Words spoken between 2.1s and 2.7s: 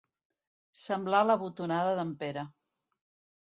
Pere.